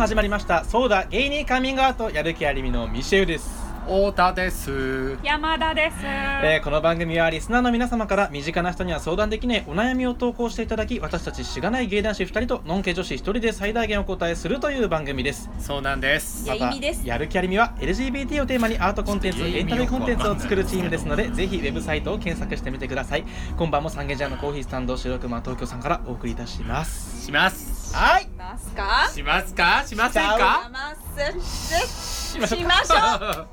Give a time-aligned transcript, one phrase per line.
[0.00, 0.64] 始まりました。
[0.64, 3.50] そうだゲイにカミングアウトやる気ありみのミシェウです、
[3.84, 5.18] 太田です。
[5.22, 5.96] 山田です。
[6.02, 15.50] えーこの番組はリスナーの皆様から身近な人には相談できないお悩みを投稿していただき私たちしがない芸男子2人とノンケ女子1人で最大限お答えするという番組です。
[15.58, 16.48] そうなんです。
[16.48, 17.06] やいみです。
[17.06, 23.24] やる気ありみは LGBT をテーマにアートコンテンツエンタメコンテンツを作るチームですのでぜひウェブサイトを検索してみてください。
[23.58, 27.26] 今晩も三軒茶屋のコーヒースタンド白熊東京さんからお送りいたします。
[27.26, 28.28] しますはい。
[28.36, 29.10] ますか？
[29.12, 29.84] しますか？
[29.86, 30.94] しませんしかま
[31.40, 32.32] す。
[32.32, 32.94] しましょうしましょ
[33.42, 33.48] う。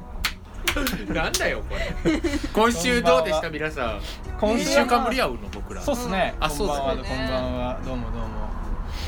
[1.13, 2.21] なんだよこれ。
[2.53, 3.49] 今週どうでした？
[3.49, 3.97] 皆さん。
[3.97, 4.03] 一
[4.39, 5.81] 今週は週間ぶり会うの僕ら。
[5.81, 6.83] そうっすね、あそうっすね。
[6.85, 8.27] こんばんはこんばんはどうもどうも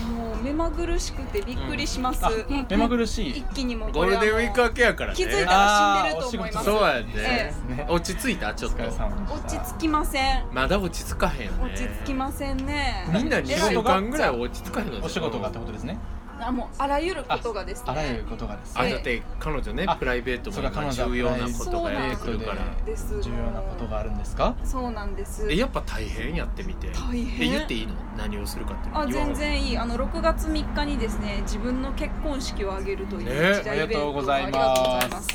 [0.02, 2.26] もう目まぐるしくてびっくりします。
[2.26, 2.31] あ
[2.70, 3.30] 目まぐるしい。
[3.39, 5.16] 一気にもうゴールデンウィーク明けやからね。
[5.17, 6.66] 気づいたら死んでると思います。
[6.66, 8.53] そうやね、えね落ち着いた？
[8.53, 8.84] ちょっと。
[8.84, 10.45] 落ち着きません。
[10.52, 11.66] まだ落ち着かへんよね。
[11.66, 13.08] 落ち着きませんね。
[13.14, 15.97] みんなえ2週間ぐらい落ち着かへんのお仕事がってことですね
[16.42, 17.92] あもうあらゆることがですね。
[17.92, 18.82] あらゆることがですね。
[18.82, 22.58] あだって彼女ねあプライベートも重要なことがやってくるから。
[22.86, 23.22] です。
[23.22, 24.56] 重要なことがあるんですか？
[24.64, 25.52] そうなんです。
[25.52, 26.90] えやっぱ大変やってみて。
[26.90, 27.50] 大変？
[27.50, 27.94] え言っていいの？
[28.17, 29.02] 何をするかっていうの。
[29.02, 29.78] あ全然いい。
[29.78, 34.58] あの6月3日にですね自分の結婚式を挙げるというね一大イベントありがとうございます。
[34.58, 35.28] ありがとうございます。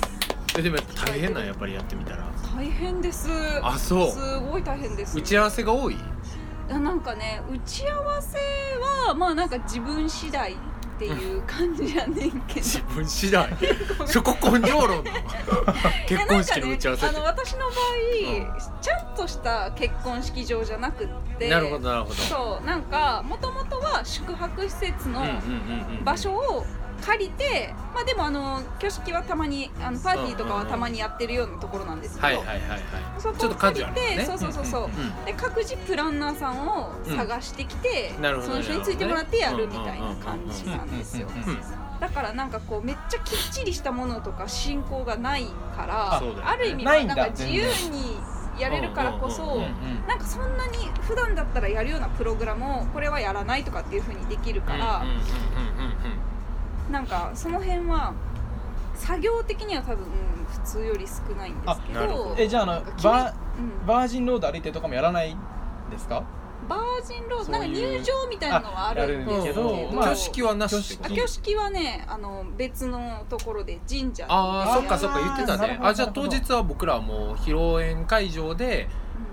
[0.57, 2.25] えでも大変なんやっぱりやってみたら。
[2.57, 3.29] 大変です。
[3.63, 4.11] あそう。
[4.13, 5.19] すごい大変です。
[5.19, 5.97] 打ち合わせが多い？
[6.71, 8.39] あなんかね打ち合わせ
[9.07, 10.57] はまあなんか自分次第
[10.95, 12.61] っていう感じやねんけど。
[12.61, 13.49] 自分次第。
[14.07, 15.05] そこ根性論
[16.07, 17.03] 結婚式の打ち合わせ。
[17.07, 21.49] ね、あの私の場合、ちゃんとした結婚式場じゃなくって。
[21.49, 22.15] なるほどなるほど。
[22.15, 26.05] そうなんかもともとは宿泊施設のうんうんうんうん。
[26.05, 26.65] 場所を
[27.05, 32.81] 借りて、まあでもあの挙式はたまにあのパーティーとかはたまにやってるようなところなんですけど、はいはいはいはい。
[33.19, 34.25] そこを借りて、ね。
[34.25, 34.65] そうそうそう。
[34.65, 41.29] そう、うんで各自プランナーさんを探してきて、なるほどその人についてもらってやるみたいな感じなんですよ。
[41.29, 41.59] うんうん
[42.01, 48.19] だからなんかこうめっちゃきっちりしたものとか進行がないからある意味なはいなんか自由に
[48.59, 49.67] やれるからこそ、うんうんうんう
[50.03, 55.05] んなんかそんなに普段だったらやるようなプログラムをこれはやらないとかっていうふうにできるから、
[56.91, 58.13] なんかその辺は
[58.95, 60.07] 作業的には多分
[60.49, 62.73] 普通より少ないんですけどえじゃああの
[63.03, 63.87] バーうん。
[63.87, 65.37] バージンロード歩いてとかもやらない
[65.91, 66.23] ですか？
[66.69, 67.53] バージンロード？
[67.53, 75.79] なんか入場みたいなのはあるんですけど挙式はなし挙式はねあの別のところで神社ああそっかそっか言ってたね。
[75.83, 78.89] あじゃあ当日は僕らはもう披露宴会場で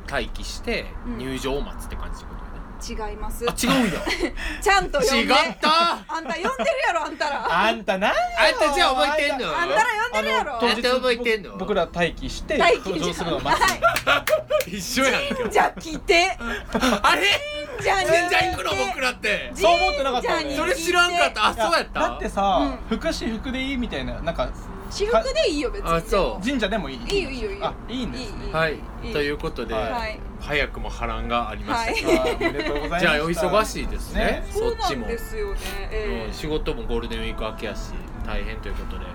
[0.06, 0.12] うん。
[0.12, 1.18] 待機してうん。
[1.20, 2.51] 入場を待つって感じってこと？
[2.82, 3.46] 違います。
[3.48, 4.00] あ違うんだ。
[4.62, 5.18] ちゃんと呼んで。
[5.18, 5.28] 違っ
[5.62, 5.70] た。
[6.08, 6.50] あんた呼んでる
[6.88, 7.48] やろあんたら。
[7.68, 8.08] あんたな。
[8.10, 8.16] んあん
[8.60, 9.58] たじゃあ覚えてんの？
[9.58, 9.82] あんたら
[10.12, 10.54] 呼んでるやろ。
[10.54, 11.18] あんた覚え？
[11.18, 14.70] てんの僕ら待機して待機登場するのを待つ。
[14.70, 15.50] 一緒やんけ。
[15.50, 16.38] じゃあ来て。
[17.04, 17.24] あれ？
[17.82, 19.52] じゃあ全然行くの僕らって。
[19.56, 20.40] そう思ってなかった。
[20.56, 21.46] それ知らんかった。
[21.48, 22.00] あそうやった？
[22.00, 24.50] だってさ服私服でいいみたいななんか
[24.90, 25.90] 私服でいいよ別に。
[25.90, 26.46] あそう。
[26.46, 26.98] 神社でもいい？
[27.10, 27.52] いいよいいよ。
[27.52, 28.46] いいよあいいんですね。
[28.48, 29.14] いいはいいい。
[29.14, 32.08] ということで、はい早くも波乱がありました。
[32.10, 32.36] はい。
[32.36, 34.44] おめでとうございますじゃあお忙しいですね。
[34.50, 35.60] そそっちも、んですよね。
[35.92, 36.34] ええうん。
[36.34, 37.94] 仕事もゴールデンウィーク明けやし
[38.26, 39.06] 大変ということで。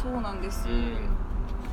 [0.00, 0.94] そうなんですうん。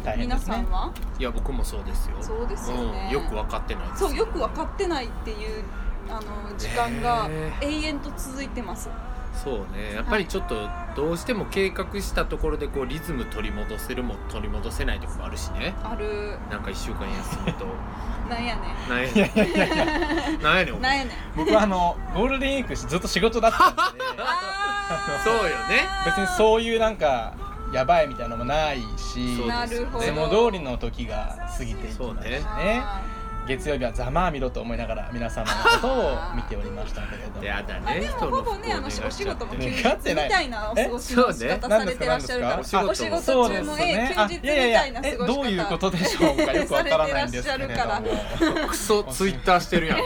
[0.04, 0.56] 皆大変ですね。
[0.56, 0.94] さんは？
[1.20, 2.16] いや僕もそうですよ。
[2.22, 3.10] そうですよね。
[3.12, 4.00] うん、よく分かってないです。
[4.00, 5.64] そうよく分かってないっていう
[6.10, 8.90] あの時間がね永遠と続いてます
[9.34, 9.94] そうね。
[9.96, 15.74] やっぱりちょっとどうしても計画したところでこうリズム取り戻せるも取り戻せないところもあるしね。
[15.84, 16.38] ある。
[16.50, 17.66] なんか1週間休むと。
[18.30, 19.86] なんやねなんやいやいやいやいや。
[19.86, 21.10] ねんなんやねんやねん。
[21.36, 23.82] 僕はあのゴールデンウィークずっと仕事だったんで。
[25.24, 25.88] そうよね。
[26.06, 27.34] 別にそういうなんか
[27.74, 29.38] やばいみたいなのもないし。
[29.38, 30.06] そうなるほど。
[30.06, 32.42] いつも通りの時が過ぎていきましたね。
[32.84, 33.02] あ
[33.48, 37.44] 月曜日はざまあみろと思いながら皆様のことを見ておりましたけれども。
[37.44, 40.26] やだね人のもほぼねあのお仕事も休日願ってない。
[40.26, 42.60] みたいなお過ごしの仕方されてらっしゃるから。
[42.60, 50.00] お仕事中もねあええ休日みたいな過ごし方えどういうことでしょうかよくわからないんですけれどもクソツイッターしてるやん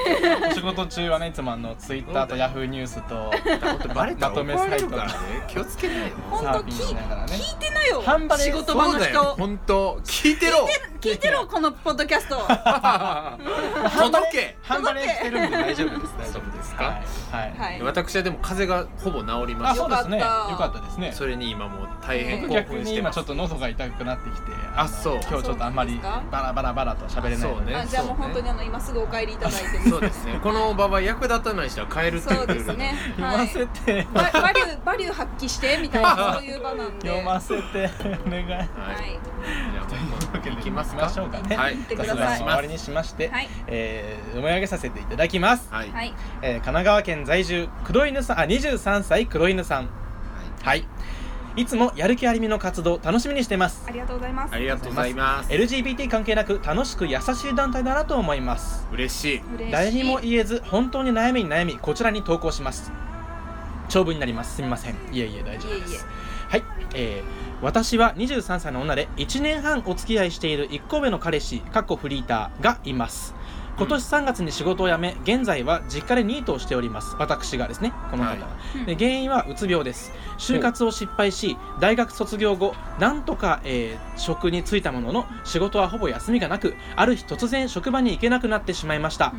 [0.49, 3.31] お仕事中はねいつもあのツイッターとヤフーニュースと
[3.93, 5.13] バレたとめサイトからね。
[5.47, 10.67] 気をつけないよ本当サーフィンしながらね聞いてなよ半端で仕事場の人本当聞いてろ。
[11.01, 12.35] 聞いてろこのポッドキャスト
[14.01, 14.57] 届け。
[14.61, 16.13] 半端でしてるんで大丈夫です。
[16.17, 16.83] 大丈夫ですか？
[16.83, 16.95] はい、
[17.31, 17.59] はい。
[17.59, 17.81] はい。
[17.83, 20.19] 私はでも風邪がほぼ治りまあしたそうですね。
[20.19, 21.11] よよかったかったですね。
[21.11, 23.15] それに今もう大変僕興逆に今奮してます。
[23.15, 25.19] ちょっと喉が痛くなってきてのあそう。
[25.29, 25.99] 今日ちょっとあんまり
[26.31, 27.45] バラバラバラと喋れないので。
[27.47, 27.75] そうね。
[27.75, 30.39] あじゃあもう本当にあの今すぐお帰りいただいてそうですね。
[30.41, 32.95] この場は役立たない人は変えるっていうそうですね。
[33.17, 37.07] 読ませて、 ババリューバリュー発揮してみたいなそういう場なんで。
[37.07, 37.89] 読ませて
[38.25, 38.43] お願い。
[38.45, 38.57] はい。
[38.57, 41.01] はいじゃあというわけで行きますか？
[41.05, 41.55] 行きましょうかね。
[41.55, 41.75] はい。
[41.75, 42.37] 行ってく雑ださい。
[42.39, 43.49] 終わりにしまして、はい。
[43.67, 45.89] えー、読み上げさせていただきます、はい。
[45.89, 46.13] はい。
[46.41, 49.89] えー神奈川県在住黒犬さんあ23歳黒犬さん。
[50.61, 50.85] はい。
[51.55, 51.65] い。
[51.65, 53.85] つもやる気ありみの活動楽しみにしてます。
[53.87, 54.53] ありがとうございます。
[54.53, 55.51] ありがとうございます。
[55.51, 58.87] LGBT 関係なく楽しく優しい団体だなと思います。
[58.91, 59.41] 嬉しい。
[59.55, 59.71] 嬉しい。
[59.71, 62.91] 誰にも言えず本当に悩みに悩みこちらに投稿します。
[63.89, 64.55] 長文になります。
[64.55, 64.95] すみません。
[65.11, 65.93] いえいえ大丈夫です。
[65.93, 66.63] いえいえはい、
[66.93, 73.33] えー私は23歳の女で1年半お付き合いしている1個上の彼氏かっこフリーターがいます。
[73.77, 77.15] 今年3月に仕事を辞め現在は実家でニートをしております。
[77.17, 78.47] 私がですねこの方が、
[78.83, 78.85] い。
[78.85, 80.11] で原因はうつ病です。
[80.37, 89.33] 就活を失敗し大学卒業後なんとか、えー職に就いたものの仕事はほぼ休みがなくある日突然職場に行けなくなってしまいました。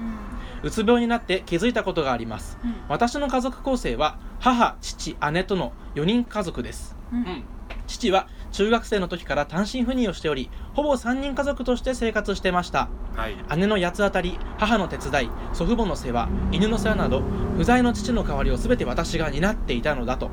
[0.63, 2.59] うつ病になって気づいたことがあります。
[2.65, 2.75] うん。
[2.89, 7.19] 私の家族構成は母父姉との4人家族ですうん。
[7.19, 7.45] うん
[7.87, 12.89] 父は中学生の時から単身赴任をしておりほぼ3人家族として生活してました。
[13.15, 13.37] はい。
[13.59, 17.23] 姉の八つ当たり母の手伝い祖父母の世話犬の世話など
[17.57, 20.31] 不在の父の代わりを全て私が担っていたのだと、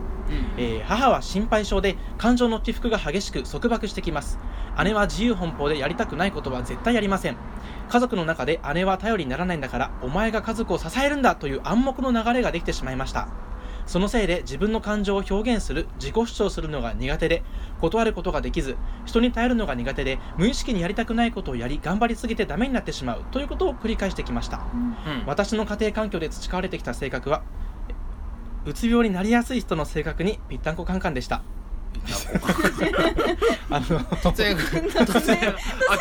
[0.58, 4.40] えー母は心配性で感情の起伏が激しく束縛してきます。
[4.84, 7.38] 姉は自由奔放でやりたくないことは絶対やりません。
[7.90, 13.28] 家族の中で姉は頼りにならないんだからお前が家族を支えるんだという暗黙の流れができてしまいました
[13.86, 17.44] そのせいで自分の感情を表現する自己主張するのが苦手で
[17.82, 24.62] 断ることができず人に頼るのが苦手で無意識にやりたくないことをやり頑張りすぎてダメになってしまうということを繰り返してきました。
[24.74, 24.80] うん。
[25.06, 25.24] うん。
[25.26, 27.44] 私の家庭環境で培われてきた性格は
[27.90, 27.96] え
[28.66, 31.44] うつ病になりやすい人の性格にぴったんこカンカンでした
[33.70, 35.56] あの突然突然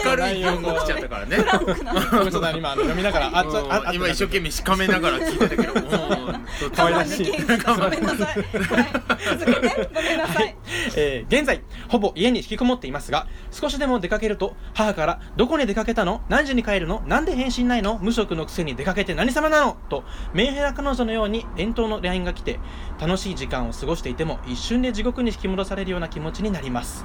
[0.04, 1.36] 明るい日本語来ちゃったからね。
[1.36, 1.92] フランクな。
[1.94, 9.38] ごめんなさい今あの読みながらあ今一生懸命しかめながら聞いてたけどうん可愛らしいごめんなさいはい。
[9.38, 10.56] 続けてごめんなさい。
[10.96, 16.22] えー現在ほぼ家に引きこもっていますが少しでも出かけると母から「どこに出かけたの？
[16.28, 17.02] 何時に帰るの？
[17.06, 20.04] なんで返信ないの無職のくせに出かけて何様なの?」と
[20.34, 22.58] メンヘラ彼女のように遠投の LINE が来て
[23.00, 27.04] 楽しい時間を過ごしていても一瞬で地獄に引き戻されるような気持ちになります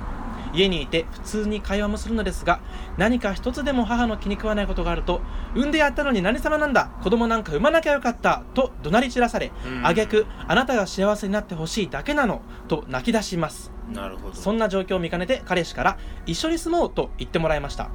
[0.54, 2.60] 家にいて普通に会話もするのですが
[2.98, 5.22] 何か一つでも母の気に食わないことがあると
[5.56, 9.86] 産んでやったのに何様なんだ子供なんか産まなきゃよかったと怒鳴り散らされうん。
[9.86, 13.72] 挙句あなたが幸せになってほしいだけなのと泣き出します。
[13.92, 14.36] なるほど。
[14.36, 17.90] そんな状況を見かねて彼氏から一緒に住もうと言ってもらいました。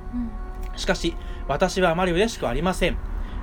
[0.77, 1.15] しかし
[1.49, 2.97] 私はあまり嬉しくありません。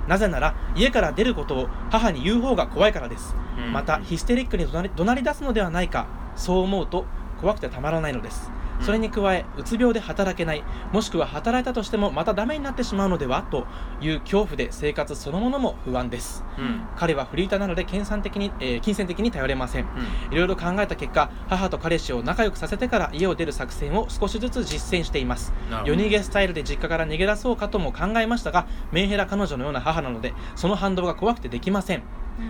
[0.08, 3.36] なぜなら家から出ることを母に言う方が怖いからです。
[3.58, 3.74] うん。
[3.74, 7.06] またヒステリックに怒鳴り怒鳴り出すのではないかそう思うと
[7.42, 8.52] 怖くてたまらないのです。
[8.82, 10.64] それに加えうつ病で働けない
[10.94, 13.68] もしくは働いたとしてもまたダメになってしまうのではと
[14.00, 16.46] いう恐怖で生活そのものも不安です。
[16.58, 16.88] うん。
[16.96, 19.86] 彼はフリーターなので金銭的に、えー金銭的に頼れません。
[20.32, 25.54] いろいろ考えた結果母と彼氏を仲良くさせてから家を出る作戦を少しずつ実践しています。
[25.86, 32.04] 夜逃げスタイルで実家から逃げ出そうかとも考えましたがメンヘラ彼女のような母なのでその反動が怖くてできません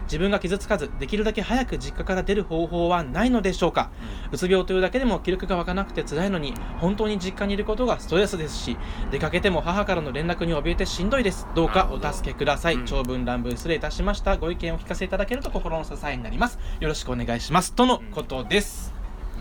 [0.03, 3.91] 自分が傷つかずできるだけ早く実家から出る方法はないのでしょうか？
[4.31, 8.77] うつ病というだけでも気力が湧かなくて辛いのに本当に実家にいることがストレスですし
[9.11, 11.47] 出かけても母からの連絡に怯えてしんどいです。
[11.55, 12.85] どうかお助けください、うん。
[12.85, 14.37] 長文乱文失礼いたしました。
[14.37, 16.59] ご意見をお聞かせいただけると心の支えになります。
[16.79, 17.73] よろしくお願いします。
[17.73, 18.93] とのことです、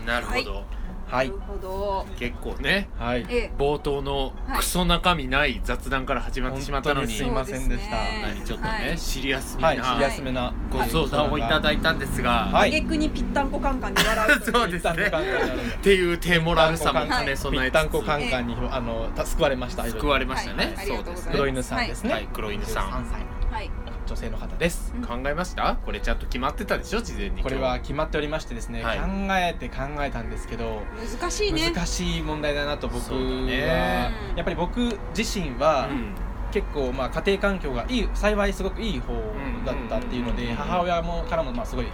[0.05, 0.53] なるほど。
[0.55, 0.78] はい
[1.11, 2.05] なるほど。
[2.17, 2.89] 結構ね。
[2.97, 3.25] はい。
[3.29, 3.37] え。
[3.37, 7.07] え冒頭のクソ中身ない雑談から始まってしまったのに。
[7.07, 7.97] 本当にすいませんでした。
[7.97, 8.33] そうですね。
[8.35, 8.97] 何ちょっとねはい。
[8.97, 12.49] シリアスはい、なシリアスめなご相談をいただいたんですが。
[12.51, 12.69] はい。
[12.69, 14.93] 挙句にぴったんこカンカンで笑うそうですね。
[14.95, 20.73] ぴっていう低モラルさも兼ね備えぴったんこつカンカンにあのた救われましたつ救われましたね。
[20.75, 20.87] はい。
[20.87, 21.31] そうですね。
[21.33, 22.29] 黒犬さんですね、はい。
[22.31, 22.83] 黒犬さん。
[22.85, 23.38] 23歳はい
[24.09, 24.91] 女性の方です。
[24.95, 25.05] うん。
[25.05, 25.75] 考えました？
[25.75, 27.01] これちゃんと決まってたでしょ？
[27.01, 28.97] 事前にこれは決まっておりましてですね、はい。
[28.97, 30.81] 考えて考えたんですけど
[31.19, 31.71] 難しいね。
[31.71, 34.11] 難しい問題だなと僕は、ね。
[34.35, 36.15] やっぱり僕自身は、うん。
[36.51, 39.13] 結構まあ家庭環境がいい幸いすごくいい方
[39.67, 40.55] だったっていうので、うん。
[40.55, 41.85] 母親もからもまあすごい、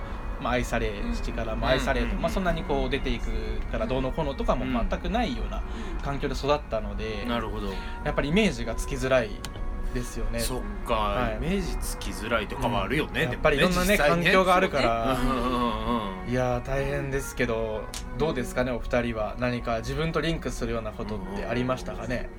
[0.42, 2.22] まあ、愛され父からも愛され、うん。
[2.22, 3.26] まあ、そんなにこう出ていく
[3.70, 4.88] からどうのこうのとかもうん。
[4.90, 5.62] 全くないような
[6.04, 7.68] 環境で育ったので、なるほど。
[8.06, 9.32] やっぱりイメージがつきづらい
[9.96, 10.40] ですよね。
[10.40, 11.38] そっか、はい。
[11.38, 16.32] イメージつきづらいとかもあるよね、やっでもぱりいろんなね実際環境があるから、うんうんうんうん。
[16.32, 17.82] いやー大変ですけど
[18.18, 19.36] どうですかねお二人は。
[19.40, 22.30] 何か自分とリンクするようなことってありましたかね、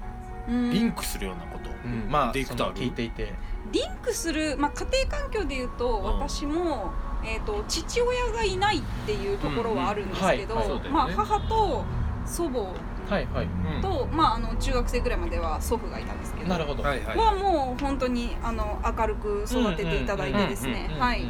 [0.49, 0.71] うん。
[0.71, 3.35] リンクするようなこと、うん、まあディレクターその聞いていて。
[3.73, 6.05] リンクする、まあ、家庭環境でいうと、ん。
[6.05, 6.93] 私も、
[7.25, 10.61] えー、と父親がいないっていうところはあるんですけど、うん。
[10.61, 10.89] うんはい。
[10.89, 11.85] まあ、母と
[12.25, 12.73] 祖母
[13.09, 13.47] はいはい。
[13.77, 13.81] うん。
[13.83, 16.49] と、まあ、あの中学生ぐらいまでは祖父がいたんですけど。
[16.49, 16.83] なるほど。
[16.83, 17.19] はいはい。
[17.19, 20.91] はもう本当にあの明るく育てていただいてですね。
[20.99, 21.27] はい。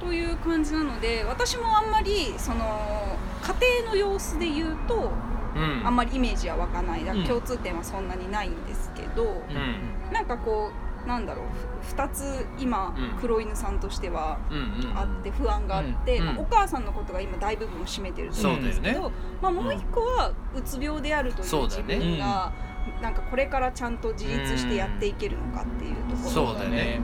[0.00, 5.12] という感じなので私もあんまりその家庭の様子で言うと
[5.54, 5.86] うん。
[5.86, 7.00] あんまりイメージは湧かない。
[7.04, 7.26] だからうん。
[7.26, 10.12] 共通点はそんなにないんですけど、うん。
[10.12, 11.46] なんかこうなんだろう
[11.82, 13.18] ふ2つ今、うん。
[13.20, 14.98] 黒犬さんとしてはうんうんうん。
[14.98, 21.98] あって不安があって、うんまあお母さんのことが今大部分を占めてると思うんですけど、そうだよまあ、もう一個はうつ病であるという自そうだね。
[21.98, 22.52] 分が、
[23.00, 27.00] なんかこれからちゃんと自立してやっていけるのかっていうところそうだね。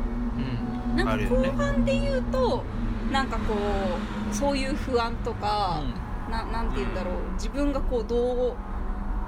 [0.90, 0.96] うん。
[0.96, 2.62] なんか後半で言うと
[3.10, 3.54] なんかこ
[4.30, 5.80] うそういう不安とか、
[6.30, 8.16] ななんて言うんだろう自分がこうど
[8.48, 8.56] う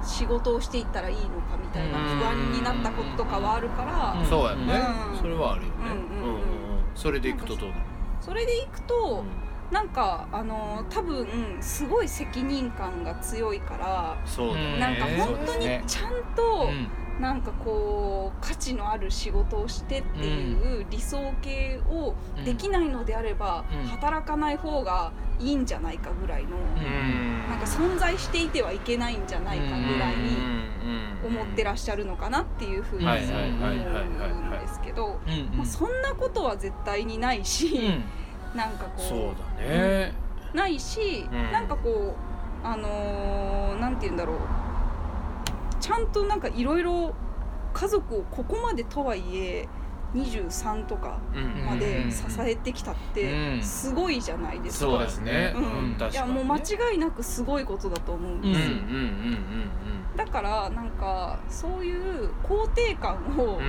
[0.07, 2.19] 仕事をしていったらいいのかみたいなうん。
[2.19, 4.25] 不安になったこととかはあるから、うん。
[4.25, 4.81] そうやね。
[5.13, 5.17] うん。
[5.17, 5.75] それはあるよね。
[5.81, 6.47] うんうんうん
[6.97, 7.81] それでいくとどうなる
[8.19, 9.23] それでいくと
[9.71, 11.27] なんかあの多分
[11.59, 16.69] すごい責任感が強いからそうなんか本当にちゃんと、
[17.19, 22.13] なんかこう価値のある仕事をしてっていう理想形を
[22.45, 23.87] できないのであれば、うん。
[23.87, 27.49] 働かない方がいいんじゃないかぐらいの、うん。
[27.49, 30.37] なんか存在していてはいけないんじゃないかぐらいに
[31.25, 35.19] 思ってらっっしゃるのかなっていうふうに思うんですけど、
[35.65, 38.03] そんなことは絶対にないし、うん
[38.57, 39.19] なんかこうそう
[39.59, 40.13] だね。
[40.53, 41.51] ないし、うん。
[41.51, 42.15] なんかこ
[42.63, 44.37] うあのーなんて言うんだろう。
[45.79, 47.13] ちゃんとなんかいろいろ
[47.73, 49.67] 家族をここまでとはいえ
[50.15, 51.65] 23とかうん。
[51.65, 52.47] まで支うん。
[52.49, 53.61] えてきたってうん。
[53.63, 55.53] すごいじゃないですか、そうですね。
[55.55, 56.09] うん。
[56.11, 63.61] いやもう間違いなくすごいことだと思うんですよ、うんうんうんだからなんかそういう肯定感を、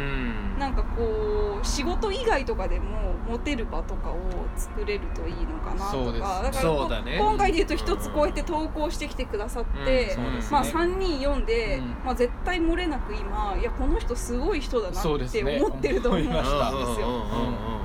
[0.58, 4.16] なんかこう仕事以外とかでも持てる場とかを
[4.56, 6.42] 作れるといいのかなとか。
[6.42, 10.16] だから今回で言うと一つこうやって投稿してきてくださって、
[10.50, 11.88] まあ、3人読んで、うん。
[12.04, 16.50] まあ、絶対漏れなく今いやこの人すごい人だなって思ってると思うんです思いまし
[16.96, 17.00] た。
[17.00, 17.78] よ。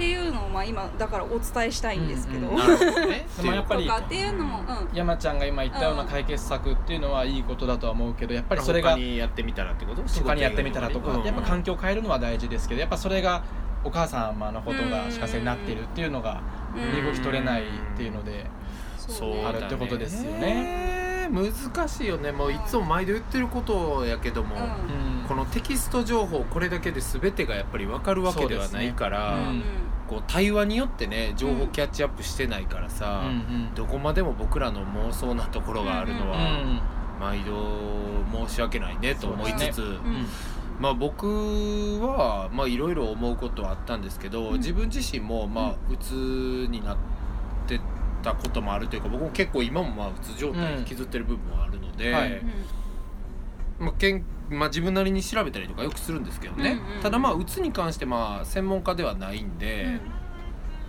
[0.00, 2.48] うんうんうんうんうんっていうのをまあ今だからお伝えしたいんですけど。
[2.48, 3.26] うんなるほどね。
[3.36, 10.02] でもやっぱりっていうのも、うん、山ちゃんが今言ったような解決策っていうのはいいことだとは思うけどやっぱりそれが他にやってみたらってこと？
[10.02, 13.42] 他にやってみたらとかうんやっぱ環境を変えるのは大事ですけどやっぱそれが
[13.84, 16.40] お母様のことが足かせになっているっていうのが
[16.74, 17.64] 身動き取れないっ
[17.96, 18.46] ていうので
[18.96, 19.44] そうね。
[19.44, 21.28] あるってことですよね。
[21.30, 22.32] 難しいよね。
[22.32, 24.62] もういつも毎度言ってることやけども、うん。
[24.62, 24.66] う
[25.24, 25.28] ん。
[25.28, 29.62] このテキスト情報これだけで全てがやっぱり分かるわけではないから、ね
[30.10, 36.82] こう対話によってね情報キャッチアップしてないからさ、うんどこまでも僕らの妄想なところがあるのうんは、
[37.20, 40.26] 毎度申し訳ないねと思いつつ、そううん。
[40.80, 41.28] まあ僕
[42.00, 44.58] はまあいろいろ思うことはあったんですけど、うん。
[44.58, 46.96] 自分自身もまあうつになっ
[47.68, 47.80] て
[48.24, 50.78] たこともあるというか僕も結構今もまあうつ状態うん。
[50.80, 52.42] 引きずってる部分はあるので、はい。
[53.78, 60.00] まあけんまあ、自分なりに調べたりとかよくするんですけどね、うんうんただまあうつに関してまあ専門家ではないんで、うん。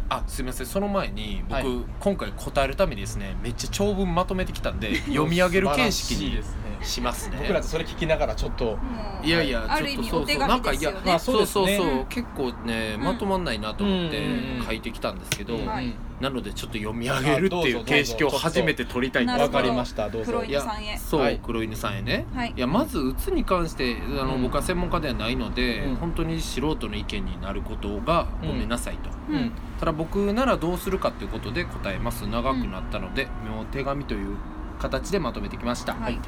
[0.09, 0.67] あすいません。
[0.67, 1.65] その前に僕、はい。
[2.01, 6.43] 今回答えるためにですねめっちゃ長文まとめてきたんで 読み上げる形式に
[6.81, 7.37] しますね。
[7.39, 8.77] 僕らとそれ聞きながらちょっと
[9.23, 10.39] いやいやちょっとそうそう。
[10.39, 10.91] なんかいや。
[11.05, 11.87] まあそうそうそうそう。
[11.87, 14.65] うん結構ねうんまとまんないなと思ってうん。
[14.65, 20.09] 書いてきたんですけど、はいなのでちょっと読み上げるっていう形式を初めて取りたいわかりました。
[20.09, 20.31] どうぞ。
[20.31, 20.97] 黒いや犬さんへ。
[20.97, 21.39] そう、はい。
[21.43, 22.53] 黒犬さんへね、はい。
[22.55, 24.43] いやまずうつに関してあの、うん。
[24.43, 25.95] 僕は専門家ではないので、うん。
[25.95, 28.47] 本当に素人の意見になることがうん。
[28.49, 29.35] ごめんなさいと、うん。
[29.35, 32.27] うんただ僕ならどうするかということで答えます。
[32.27, 34.37] 長くなったので、もう手紙という
[34.79, 36.19] 形でまとめてきました、はい。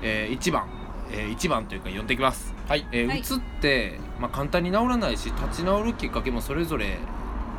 [0.00, 0.66] えー、1番、
[1.10, 2.54] えー、1番というか読んでいきます。
[2.66, 2.86] はい。
[2.90, 3.20] えーはい。
[3.20, 6.96] うつって、まあ、簡単に治らないし立ち直るきっかけもそれぞれ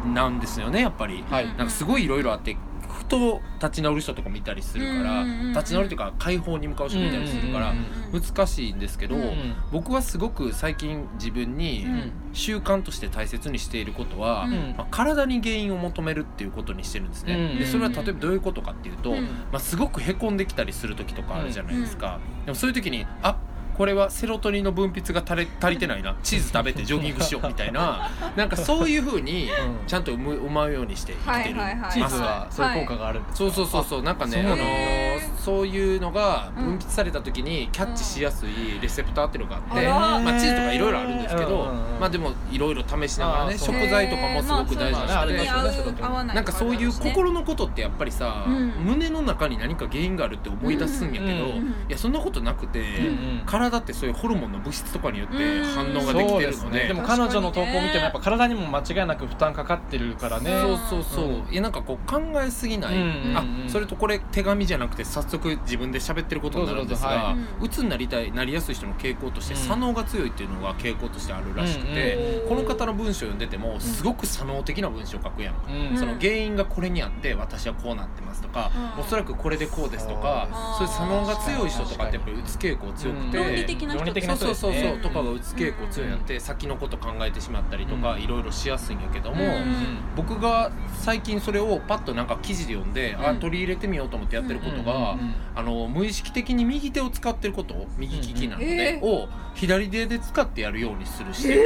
[0.05, 1.45] なんですよねやっぱり、はい。
[1.45, 2.57] うんなんかすごいいろいろあって
[2.89, 7.73] ふと立ち直る人とか見たりするから、立ち直るというか解放に向かう人見たりするから、
[8.11, 9.55] 難しいんですけど、うん。
[9.71, 12.11] 僕はすごく最近自分にうん。
[12.33, 14.75] 習慣として大切にしていることは、うん。
[14.77, 19.23] まあ、体に原因を求めるっていうことにしてるんですね、うんでそれは例えばどういうことかっていうと、うん。
[19.23, 23.37] まあ、すごくへこんできたりする時とかあるじゃないですか、でもそういう時にあ
[23.77, 26.15] これはセロトニンの分泌が足れ足りてないな。
[26.23, 28.09] チーズ食べてジョギングしようみたいな。
[28.35, 29.87] なんかそういうふうにうん。
[29.87, 33.37] ちゃんとうむうまうようにして生きてる、はいはいはいチーズはそういう効果があるんですか？
[33.37, 34.03] そうそうそうそう。
[34.03, 35.02] なんかねあのー
[35.43, 41.99] そういうのがうん分泌された時にキャッチしやすいレセプターっていうのがあって、まあ、チーズとかいろいろあるんですけど、うんうんうん。
[41.99, 48.69] まあでもいろいろ試しながらね食材とかもすごく大事にして、まあそうに合う合わなんかそういう心心のことってやっぱりさ、うん。
[48.85, 53.43] 胸の中に何か原因があるって思い出すんやけど、いやそんなことなくて、うんうん。
[53.45, 56.87] 体ってそういうホルモンの物質とかによってうん反応ができそうてるので,、ですね。
[56.87, 60.49] でも彼女の投稿を見てもやっぱ体にも間違いなく負担かかってるからね。
[60.61, 67.65] そうそうそう、うんいやなんかこう考えすぎない、うんうんうんあそれとこれ手紙じゃなくて早則自分で喋ってることになるんですがはい。
[67.65, 69.59] 鬱になりたいなりやすい人の傾向としてうん。
[69.59, 72.49] 左脳が強いっていうのが傾向としてあるらしくて、うん。
[72.49, 75.55] この方の文章を読んでてもすごく左脳的な文章を書くやん、
[75.91, 75.97] うん。
[75.97, 79.01] その原因がこれにあって私はこうなってますとか、うん。
[79.01, 80.47] おそらくこれでこうですとか
[80.79, 88.21] そそうういう左脳が強い人とかってやっぱり鬱傾向強くて、論理的な人論理的なそうそうそうそう、とかが鬱傾向強いんやって、先のこと考えてしまったりとか、うん。
[88.21, 89.97] いろいろしやすいんやけども、うん。
[90.15, 93.39] 僕が最近それをパッとなんか記事で読んで、あうん。
[93.39, 95.22] 取り入れてみようと思ってやってることが、うん
[95.55, 101.57] あの無意識的に右手を使ってること右利きなので、を左手で使ってやるようにするしね、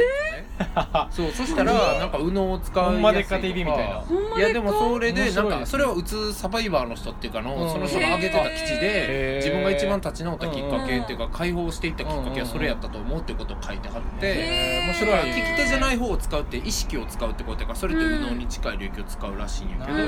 [1.10, 4.02] そうそしたらなんか右脳を使うほんまでっか TV みたいな。
[4.36, 7.70] いやでもそれでなんかそれはうつサバイバーの人っていうかの、うん。
[7.70, 8.80] その人が挙げてた記事へー。
[8.80, 14.82] で自分が一番立ち直ったきっかけっていうか解放していったきっかけはうんそれやったと思うっていうことを書いてはって。
[14.86, 15.26] 面白い。
[15.26, 19.98] 利き手じゃない方を使うって意識を使うってことやからそれって右脳に近い領域を使うらしいんやけど、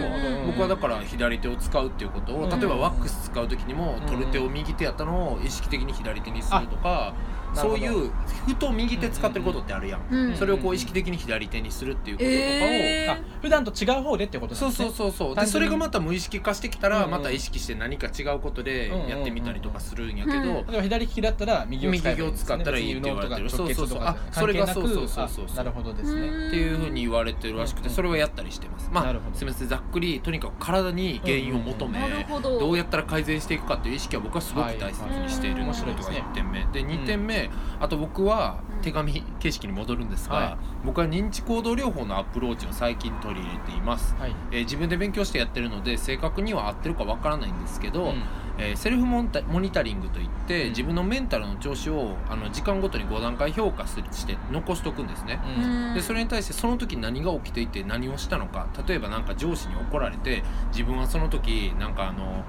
[0.46, 7.14] 僕はだから左手を使うっていうことをうん例えばワックス使う時にもうん取る手を右手やったのを意識的に左手にするとかあ
[7.54, 8.10] そういう
[8.46, 13.12] ふと右手使ってることってあるやん、うんそれをこう意識的に左手にするっていうこととかを、えー。
[13.12, 14.88] あ普段と違う方でってことなんそうですね。
[14.90, 15.52] そうそうそうで単純に。
[15.52, 22.10] それがまた無意識化してきたらうんまた意識して何か違うことでやってみたりとかするんやけうんど例えば左利きだったら右を使ね。
[22.10, 23.50] 右を使ったらいいって言われてる。
[23.50, 23.98] そうそうそう。
[24.02, 26.48] あそれがそうそうそうそうあなるほどですね。
[26.48, 28.88] っていうふうに言われてるらしくてうんそれをやったりしてます。
[28.92, 32.58] まあすみませんざっくりとにかく体に原因を求めなるほど。
[32.58, 37.39] どうやったら改善していくかっていう意識は僕はすごく大切にしているっていうことが1点目で2点目
[37.78, 40.40] あと僕は手紙形式に戻るんですはい。
[40.42, 44.14] が僕は認知行動療法のアプローチを最近取り入れています。
[44.18, 44.34] はい。
[44.50, 48.22] えー自分で勉強してやってるので正確には合ってるかわからないんですけど、うん。
[48.58, 50.68] えーセルフモンタモニタリングといって、うん。
[50.70, 55.40] 自分のメンタルの調子をあの時間ごとに5段階評価するして残しておくんですね。
[55.62, 55.94] うん。
[55.94, 58.66] でそれに対してその時何が起きていて何をしたのか。
[58.86, 60.42] 例えばなんか上司に怒られて
[60.72, 62.44] 自分はその時なんかあの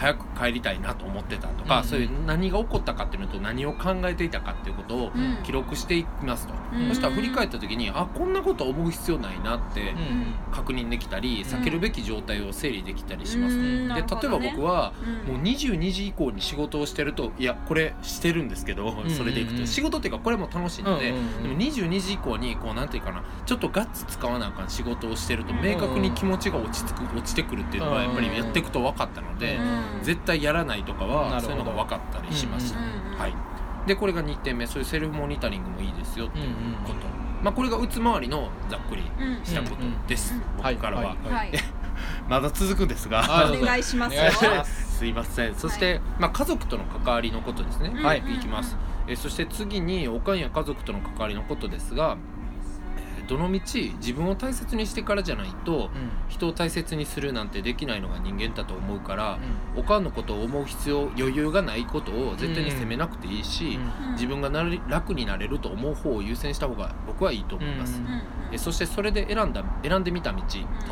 [0.00, 5.38] 早く帰りたいなと思ってたとか、うんそういう何が起こったかっていうのと何を考えていたかっていうことをうん。
[5.42, 6.88] 記録していきますと、うん。
[6.88, 10.34] そしたら振り返った時にあこんなこと思う必要ないなってうん。
[10.52, 13.88] 確認できたり避けるべき状態を整理できたりします、うん。
[13.88, 14.92] なで例えば僕は
[15.28, 15.34] うん。
[15.34, 19.66] もう22時以降に仕事をしてるといやこれしてるんですけど、んそれでいくと。
[19.66, 21.58] 仕事っていうかこれも楽しいので、うんうんうん。
[21.58, 33.18] でも22時以降にこうなんていうかなちょっとガッツ使わなあかん仕事をしてるとうん明確に気持ちが落ち着く落ちてくるっていうのはやっぱりやっていくと分かったので、うん絶対やらないとかなはそういうのが分かったりしました、うんうん。
[33.18, 33.34] はい。
[33.86, 37.00] でこれが2点目そういうセルフモニタリングもいいですよっていうこと、うん
[37.42, 39.76] まあこれがうつ周りのざっくりうんしたこと
[40.06, 41.50] です、うん僕からは、はいはい
[42.28, 43.20] まだ続くんですが、
[43.52, 44.16] お願いします。
[44.16, 44.98] よお願いします。
[44.98, 45.54] すいません。
[45.54, 48.34] そして、まあ、家族との関わりのことですね、うんはいうん。
[48.34, 48.76] いきます、
[49.06, 52.39] えーそして次におかんや家族との関わりのことですが、えー
[53.30, 55.88] どのみち自分を大切にしてからじゃないと
[56.28, 59.38] 人を大切にするなんてできないのが人間だと思うから、
[59.76, 64.12] おかんのことを思う必要余裕がないことを絶対に責めなくていいし、うん。
[64.14, 68.02] 自分がなり楽になれると思う方を優先した方が僕はいいと思います、
[68.52, 70.42] えそしてそれで選んだ選んでみた道。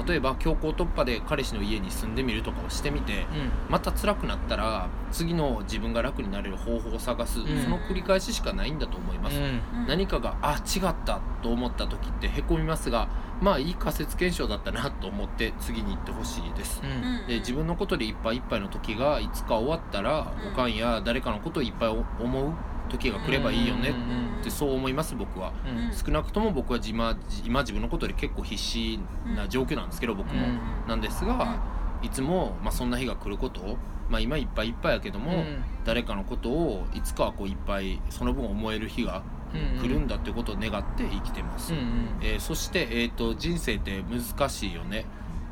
[0.06, 3.26] 例えば強行突破で彼氏の家に住んでみるとかをしてみて
[3.68, 7.42] また辛くなったら次の自分が楽になれる方法を探す、ん。
[7.62, 9.86] その繰り返ししかないんだと思います、うん。
[9.88, 13.08] 何かがあ違ったと思った時ってへこみますが
[13.40, 17.26] まあいい仮説検証だったなと思って次に行ってほしいです、うん。
[17.26, 20.52] で自分のことでいっぱいいっぱいの時がいつか終わったら、うん。
[20.52, 22.52] おかんや誰かのことをいっぱい思う
[22.88, 24.40] 時が来ればいいよねうん。
[24.40, 25.52] ってそう思います僕は。
[25.66, 25.78] うん。
[25.86, 28.98] うん少なくとも僕は今今自分のことで結構必死
[29.36, 30.58] な状況なんですけど僕も、うん。
[30.88, 31.62] なんですが、
[32.02, 33.76] いつも、まあ、そんな日が来ることを、
[34.08, 35.64] まあ、今いっぱいいっぱいやけども、うん。
[35.84, 41.84] 誰かのことをいつかはこういっぱいその分思える日が来るんだってことを願って生きてます、うんうん。
[42.22, 45.06] えーそして、えー、と人生って難しいよね、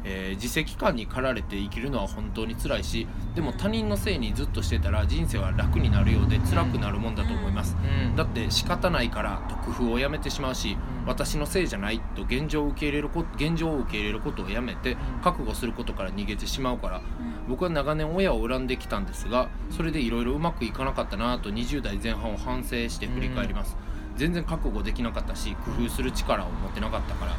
[0.04, 7.76] えー自責感に駆られて生きるのは本当に辛いしでも他人のせいにずっとしてたら人生は楽になるようで辛くなるもんだと思います、
[8.08, 11.06] うんだって仕方ないからと工夫をやめてしまうし、うん。
[11.06, 14.96] 私のせいじゃないと現状を受け入れるこ現状を受け入れることをやめてん。
[15.22, 17.00] 覚悟することから逃げてしまうから
[17.48, 23.76] 僕は長年親を恨んできたんですがそれでいろいろうまくいかなかったなと20代前半を反省して振り返ります、
[24.16, 27.32] 全然覚悟できなかったし工夫する力を持ってなかったから。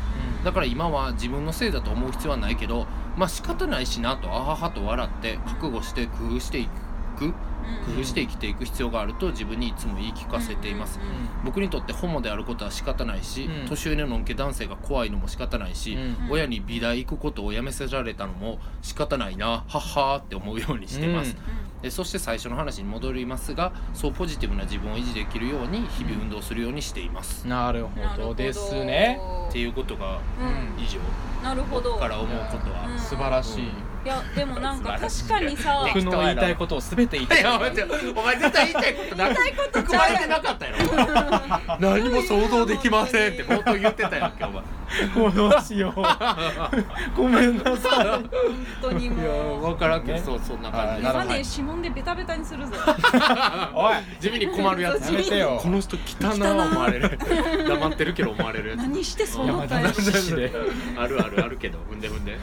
[0.43, 2.85] だから今は自分のせいだと思う必要はないけど
[3.17, 6.69] まあ仕方ないしなとあははと笑って覚悟して工夫してい
[7.17, 7.33] く
[7.85, 10.99] 工夫して生きていく必要があると自分にいつも言い聞かせています。
[11.43, 13.67] 僕にとってホモであることは仕方ないし、うん。
[13.67, 16.31] 年上ののんけ男性が怖いのも仕方ないし、うん。
[16.31, 21.35] 親に美大行くことをやめせられたのも仕方ないなはっはーって思うようにしてます、
[21.81, 28.33] でそして最初の話に戻りますがそうポジティブな自分を維持できるように日々運動するようにしています、なるほど。
[28.33, 29.19] ですね。
[29.49, 30.99] っていうことがうん以上。
[31.43, 31.91] なるほど。
[31.91, 32.99] 僕から思うことは、うん。
[32.99, 33.63] 素晴らしい。
[33.63, 35.84] うんいやでもなんか確かにさ。
[35.86, 37.84] 僕の言いたいことを全て言いたいいや待って
[38.15, 41.76] お前絶対言いたいことな言いたいこと含まれてなかったやろ。
[41.93, 44.63] 何も想像できませんって冒頭言ってたやんけお前。
[45.13, 47.17] も うどうしよう。
[47.17, 48.08] ごめんなさい。
[48.08, 48.30] 本
[48.82, 50.22] 当にいやもう分からんけどね。
[50.26, 51.60] そうそんな感じ。
[51.60, 52.72] 指紋でベタベタにするぞ。
[53.76, 53.96] おい。
[54.22, 55.60] 地味に困るやつやめてよ。
[55.62, 57.20] この人汚な思われる。
[57.67, 58.80] 黙ってるけど思われるやつ。
[58.80, 61.80] 何してそう思ったあるあるあるけど。
[61.91, 62.39] 踏んで踏んで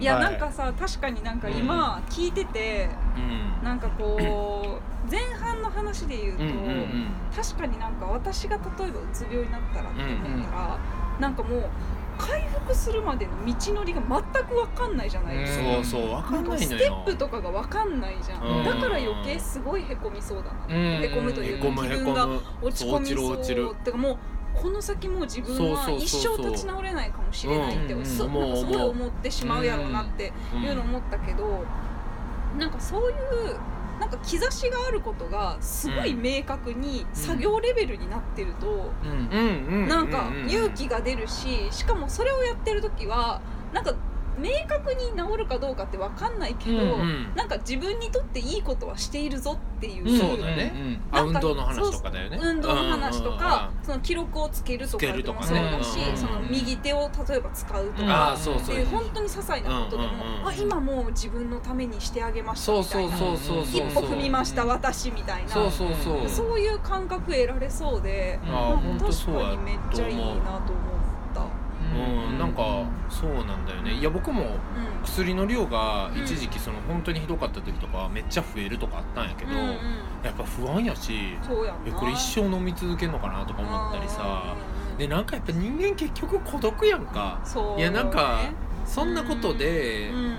[0.00, 0.24] いやはい。
[0.24, 3.64] なんかさ確かになんか今聞いててうん。
[3.64, 7.06] なんかこう 前半の話で言うと、うんうんうん。
[7.34, 10.78] 確かになんか私が例えばうつ病になったらって思ったら、
[11.20, 11.70] なんかもう
[12.16, 15.84] 回復するまでの道のりが全く分かんないじゃないですか、うん。
[15.84, 18.64] そうそう分かなんんないステップとかが分かんないじゃん、うん。
[18.64, 21.02] だから余計すごいへこみそうだな、うん。
[21.02, 21.86] へこむというかへこむ。
[21.86, 22.28] へ気分が
[22.62, 24.16] 落ち込みそう落ちる落ちるってかもう
[24.60, 31.64] この先もう自分は一生立ち直れないかもしれないって、すごい思ってしまうやろうなっていうのを思ったけど、
[32.58, 33.58] なんかそういう
[34.00, 38.92] なんか兆しがあることがすごい明確に作業レベルになってると、
[39.88, 43.40] なんか勇気が出るししかもそれをやってる時は
[43.72, 43.94] なんか
[44.38, 47.32] 明確に治るかどうかって分かんないけど、うんうん。
[47.34, 50.66] なんか自分にとっていいことはしているぞっていう、うんそうだね。
[50.66, 51.00] ん。
[51.10, 52.38] あなんか運動の話とかだよね。
[52.40, 68.52] 運動の話とか、その記録をつけるとかもそうだし、その右手を例えば使うとうんか、っていう本当に些細なことでも、うんうんうんあ今もう自分のためにしてあげましたみたいな一歩踏みました私みたいなそういう感覚得られそうで、うん。
[68.52, 70.38] なんかあ本当確かにめっちゃいいなと思っ
[70.98, 71.03] た。
[72.00, 72.38] うん。
[72.38, 73.94] なんかそうなんだよね。
[73.94, 74.46] いや僕もう
[75.04, 79.70] 薬の量がうん一時期その本当にひどかった時とかめっちゃ増えるとかあったんやけど、んうんうん。
[80.22, 81.80] やっぱ不安やしそうやんな。
[81.86, 84.22] えこれ一生飲み続けんのかなとか思ったりさ。
[84.22, 84.98] うんうんうん。
[84.98, 87.40] でなんかやっぱ人間結局孤独やんか。
[87.44, 87.80] そうよね。
[87.80, 88.40] いやなんか
[88.86, 90.36] そんなことでうん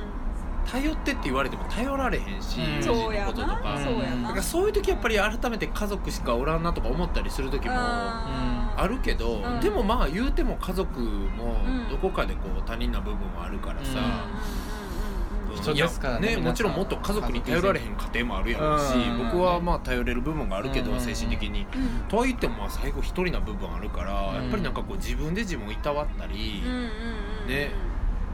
[0.65, 3.25] 頼ってって言われても頼られへんしうん。
[3.25, 3.61] こととか。
[3.75, 3.79] な。
[3.83, 4.23] そうやな。
[4.23, 9.59] だからそういう時やっぱり改めて家族しかおらんなとか思ったりする時もあるけど、うん。
[9.59, 11.89] でもまあ言うても家族もうん。
[11.89, 13.95] どこかでこう他人な部分はあるからさ、うん。
[13.95, 14.01] うん。
[14.01, 14.75] うんうんうん
[15.55, 19.17] 人ですからねもちろんもっと家族に頼られへん家庭もあるやろうし、うん。
[19.19, 20.99] 僕はまあ頼れる部分があるけど、うん。
[20.99, 21.61] 精神的に。
[21.61, 21.67] うん。
[22.09, 26.61] とは言ってもまあ最後一人な部分あるから、うんやっぱりなんかこう自分で自分をいたわったり
[27.47, 27.71] ね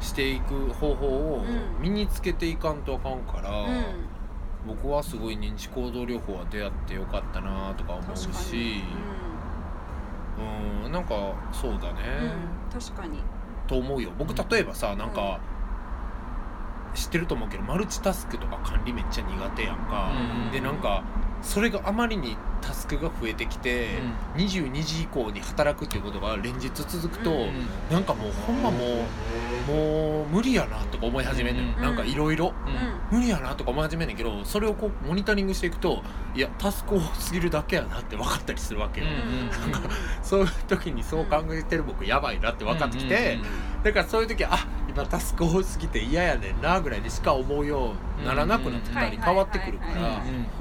[0.01, 1.81] していく方法をうん。
[1.81, 3.83] 身につけていかんとあかんから、うん。
[4.67, 8.83] 僕はすごい認知行動療法は出会ってよかったなとか思うしに。
[10.85, 10.91] うん。
[10.91, 12.01] なんかそうだね、
[12.73, 13.19] うん確かに。
[13.67, 14.11] と思うよ。
[14.17, 15.39] 僕例えばさなんか、
[16.93, 20.11] 知ってると思うけどマルチタスクとか管理めっちゃ苦手やんか、
[20.45, 20.51] うん。
[20.51, 21.03] でなんか
[21.41, 23.89] それがあまりにタスクが増えてきて、
[24.35, 27.65] 22時以降に働くっていうことが連日続くと、うん。
[27.91, 28.77] なんかもうほんまも
[29.67, 31.83] うもう無理やなとか思い始めんのよ、うん。
[31.83, 33.17] なんかいろいろうん。
[33.17, 36.01] 無理やなとか思い始めんねんけどそれをこうモニタリングしていくと
[36.33, 39.89] いやタスク多すぎるだけやなって分かったりするわけよ、うんなんか
[40.23, 43.37] そういう時にそう考えてる僕やばいなって分かってきて、
[43.83, 49.95] だからそういう時はあ今タスク多すぎて嫌やねんなぐらいでしか思うようならなくなってたりうん変わってくるかはい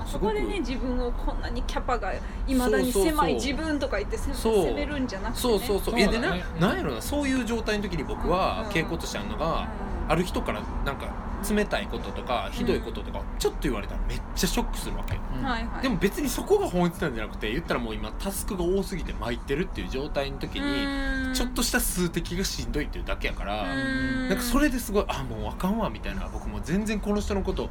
[0.00, 2.12] らそこでね自分をこんなにキャパが
[2.46, 4.64] いまだに狭い自分とか言ってせそう。
[4.66, 5.50] 責めるんじゃなくてね。
[5.50, 6.00] そうそうそう。
[6.00, 9.68] えでななんやろなそういう状態の時に僕はうん傾向としてあるのが
[10.08, 11.08] ある人からなんか
[11.48, 15.20] 冷たいこととかひどいこととかちょっと言われたらめっちゃショックするわけよ。
[15.36, 15.44] うん。
[15.44, 15.82] はいはい。
[15.82, 27.70] でも別にそこが本質なんじゃなくて言ったらもう今タスクが多すぎて巻いてるっていう状態の時にちょっとした数的がしんどいっていうだけやからなんかそれですごいあもうあかんわみたいな僕も全然この人のこと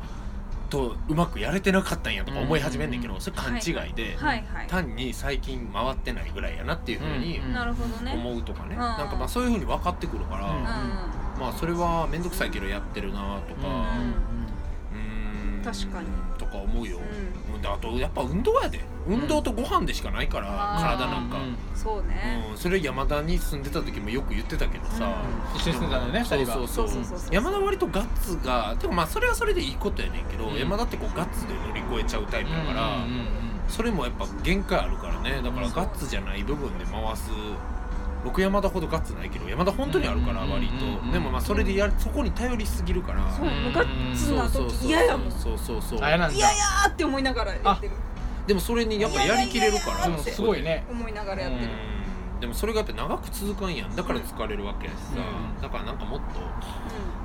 [0.69, 4.15] とうまくやれてなかったんやとか思い始めんねんけどそれ勘違いで
[4.67, 7.53] 単に最近回ってないぐらいやなっていうふうにうん。
[7.53, 8.13] なるほどね。
[8.13, 8.75] 思うとかね。
[8.75, 8.77] ん。
[8.77, 15.63] なんかまあそういうふうに分かってくるからうんまあそれは面倒くさいけどやってるなとかうーん。
[15.63, 16.07] 確かに。
[16.37, 16.99] とか思うよ。
[16.99, 17.67] うん。
[17.67, 18.79] あとやっぱ運動やで。
[19.07, 21.37] 運動とご飯でしかないからうん体なんか。
[21.75, 22.45] そうね。
[22.51, 22.57] うん。
[22.57, 25.11] それ山田に住んでた時もよく言ってたけどさ。
[25.55, 26.67] 一緒に住んでたんだよねそう二人が。
[26.67, 30.57] そうそう山田割とガッツがでもまあそれはそれでいいことやねんけど、うん。
[30.57, 33.25] 山田ってこうガッツで乗り越えちゃうタイプだから、うんうんうん
[33.69, 35.41] それもやっぱ限界あるからね。
[35.43, 37.29] だからうんガッツじゃない部分で回す
[38.23, 43.31] 僕山田ほどガッツないけど山田本当にあるからうん割と、でもまあそれでやるそこに頼りすぎるから。
[43.31, 45.31] そうガッツな時嫌やもん。
[45.31, 45.99] そうそうそう。
[45.99, 46.35] あれなんだ。
[46.35, 47.93] 嫌やーって思いながらやってる。
[48.47, 49.91] でもそれにやっぱやりきれるから。
[49.91, 50.85] いやいやいやいやでもすごいね。
[50.89, 51.71] 思いながらやってる。
[51.71, 52.39] うん。
[52.39, 53.95] でもそれがやっぱ長く続かんやん。
[53.95, 56.39] だから疲れるわけやしさ、うんだからなんかもっと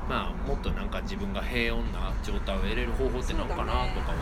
[0.09, 4.17] まあもっとなんか自分が平穏な状態を得れる方法ってなんかなとかは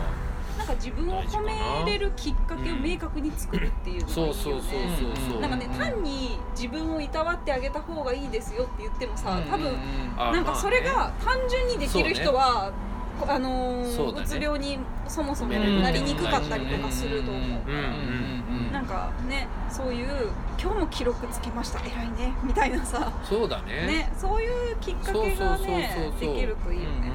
[0.57, 4.61] なんか自分を褒めれるきっかけを明確に作るっていうのがいいよね、そうそうそう
[5.31, 9.73] そうなんかねうん単に自分をいたわってあげた方がいいですよって言ってもさ多分
[10.17, 12.71] あなんかそれが単純にできる人は、
[13.19, 14.21] こあのーね。
[14.21, 18.71] うつ病にそもそもうんなりにくかったりとかすると思う。
[18.71, 21.79] なんかねそういう「今日も記録つきました。
[21.79, 23.85] 偉いね」みたいなさ、そうだね。
[23.85, 27.12] ね、そういうきっかけがねできるといいよね。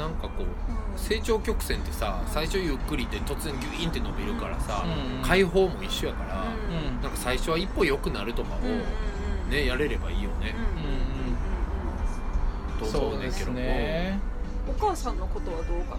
[0.00, 0.98] なんかこううん。
[0.98, 6.34] 成長曲線ってさ最初ゆっくりで突然ギュインって伸びるからさうん解放も一緒やから
[7.02, 8.58] なんか最初は一歩良くなるとかを
[9.50, 10.54] ねやれればいいよね。
[12.80, 14.20] うんうんと思そうですねんけどね
[14.68, 15.96] うんお母さんのことはどうか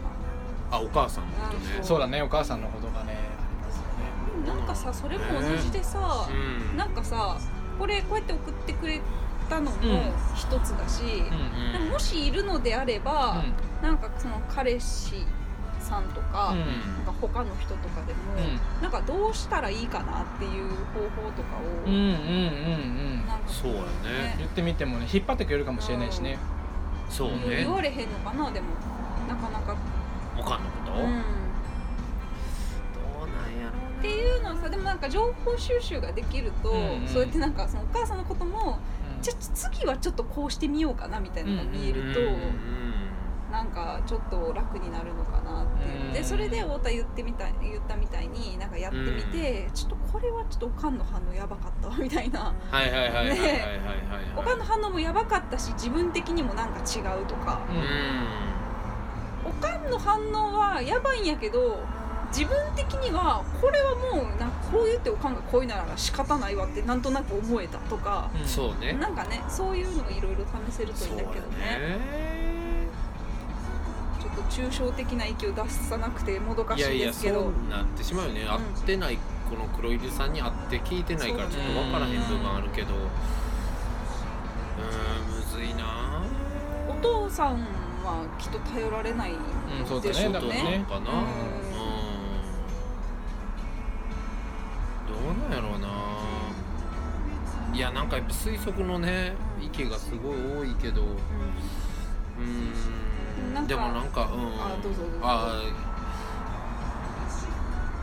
[0.71, 0.77] な？
[0.77, 1.77] あお母さんのことね。
[1.77, 1.83] うん。
[1.83, 3.83] そうだねお母さんのことがねありますよ
[4.45, 4.59] ね。
[4.59, 6.77] なんかさそれも同じでさ、うん。
[6.77, 7.37] なんかさ
[7.77, 9.01] これこうやって送ってくれ
[9.51, 9.99] たのもうん
[10.33, 13.43] 一つだし、うんもしいるのであれば、
[13.81, 15.25] なんかその彼氏
[15.81, 16.59] さんとか,、うん。
[16.59, 16.65] な
[17.01, 18.81] んか他の人とかでも、うん。
[18.81, 24.35] なんかどうしたらいいかなっていう方法とかを、うんうんうんうんなんかこそうやね。
[24.37, 26.37] 言ってみてもね引っ張ってくれるかもしれないしね。
[27.09, 27.57] そうね。
[27.57, 28.67] 言われへんのかなでも
[29.27, 29.75] なかなか、
[30.39, 30.93] おかんのこと？
[30.93, 31.21] どううん、なん
[33.59, 37.07] やろっていうのはさでもなんか情報収集ができると、うんうん。
[37.07, 42.19] そうやってなんかそのお母さんのこともうんじゃ次はちょっとこうしてみようかなみたいなのが見えると、
[43.51, 52.53] なんかちょっと楽になるのかなっていう、でそれで太田言ってみた言ったみたいになんかやってみて、ちょっとこれはちょっとおかんの反応やばかったわみたいな。
[54.37, 57.61] おかんの反応もやばかったし自分的にもなんか違うとか、
[59.45, 61.79] おかんの反応はやばいんやけど
[62.31, 68.47] 自分的にはこれはもうなんかこう言っておかんがこういうなら仕方ないわってなんとなく思えたとか、うん。
[68.47, 68.93] そうね。
[68.93, 72.87] なんかねそういうのをいろいろ試せるといいんだけどね。
[74.21, 79.17] ちょっと抽象的な域を出さなくてもどかしいいやいやですけどそうなってしまうよね、会ってない
[79.49, 82.95] この黒犬さんに会って聞いてないからちょっと分からへん部分あるけど。
[82.95, 83.03] うーん
[85.35, 86.23] むずいな。
[86.87, 87.57] お父さん
[88.03, 89.35] はきっと頼られないう
[89.83, 90.13] んそうだね。
[90.13, 90.77] でしょうだからどうなね。
[90.79, 90.99] のかな。
[90.99, 91.03] うう
[91.60, 91.60] ん
[97.81, 101.01] やなんかやっぱ推測のね意見がすごい多いけど。
[102.39, 103.67] うん。
[103.67, 104.61] でもなんかうん。
[104.61, 105.19] あどうぞどうぞ。
[105.23, 105.61] あ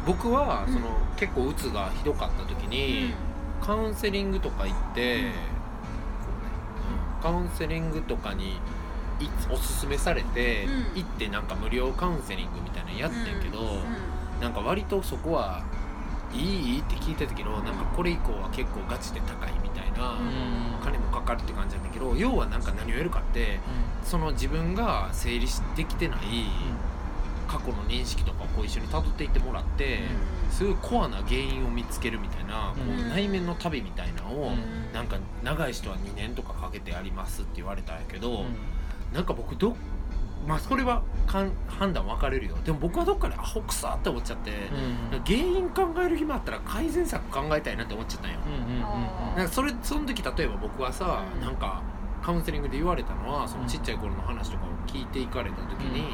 [0.06, 0.74] 僕はうん。
[0.74, 2.70] その、結構うつがひどかった時うん。
[2.70, 3.14] に、
[3.60, 5.32] カウンセリングとか行って、
[7.22, 8.52] カウンセリングとかに
[9.20, 11.02] いおすすめされて、うん。
[11.02, 13.60] 行ってなんか無料カウンセリングみたいなのやってんけど、
[14.40, 15.62] なんか割とそこは
[16.32, 16.80] いい？
[16.80, 20.76] って聞いてたけどなんかこれ以降は結構ガチで高いみたいな、うん。
[20.80, 23.60] お金もかかるって感じなんだけど要はなんか何をやるかって
[24.04, 26.18] その自分が整理できてない
[27.46, 30.00] 過去の認識とかをこう一緒に辿っていってもらって、
[30.50, 33.06] すごいコアな原因を見つけるみたいな、こうん。
[33.06, 34.92] う内面の旅みたいなのを、うん。
[34.92, 39.14] なんか長い人は2年とかかけてやりますって言われたんやけど、うん。
[39.14, 39.74] なんか僕ど
[40.46, 42.56] まあそれはかん判断分かれるよ。
[42.64, 49.36] でも僕はどっかでアホくさって思っちゃって、うん原因考える暇あったら改善策考えたいなって思っちゃったんよ、うんうんうん。
[49.36, 51.40] なんかそれその時例えば僕はさ、うん。
[51.40, 51.82] なんか
[52.22, 56.06] カウンセリングで言われたのはそのちっちゃい頃の話とかを聞いていかれた時に、うん。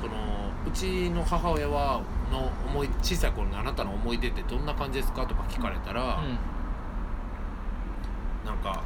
[0.00, 0.14] その
[0.66, 6.22] うちの母親はの思い小さい頃のあなたの思い出ってどんな感じですかとか聞かれたら、
[8.44, 8.82] なんか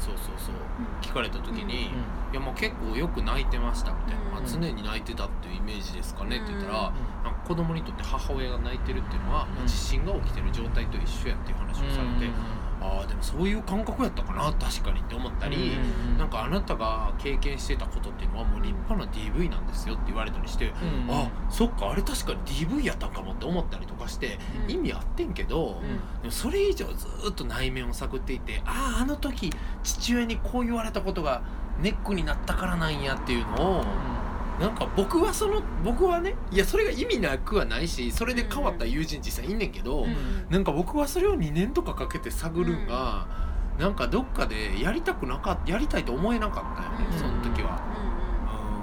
[0.00, 0.54] そうそうそう。
[1.02, 1.90] 聞かれた時に、い
[2.32, 4.32] やもう結構よく泣いてましたみたいな、うん。
[4.32, 7.24] まあ、常に泣いてたっていうイメージですかねって言ったら、うん。
[7.24, 9.66] なんか子供にとって母親が泣いてるっていうのは、まあうん。
[9.68, 12.32] 地震が起きてる状態と一緒やっていう話をされて、
[12.80, 15.72] ああでもそういう感覚やったかな確かにって思ったり、
[16.18, 24.70] なんかあなたが経験してたことっていうのはもう立派な DV なんですよって言われたりして、うんあそっかあれ確かに DV やったんかもって思ったりとかして、うん。
[24.70, 25.80] 意味あってんけど、
[26.22, 31.42] でもそれ以上ずっと内面を探っていてあああの時父親にこう言われたことが
[31.80, 33.84] ネックになったからなんやっていうのを
[34.60, 40.14] なんか僕はその僕はねいやそれが意味なくはないしそれで変わった友人実際いんねんけど、うん。
[40.50, 43.26] なんか僕はそれを2年とかかけて探るんが、
[43.78, 47.18] なんかどっかでやりたくなかやりたいと思えなかったよね、うん。
[47.18, 47.82] その時は。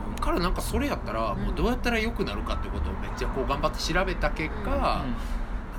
[0.09, 0.15] うん。
[0.15, 5.05] からなんかそれやったらもうどうやったら良くなるかってことをめっちゃこう頑張って調べた結果、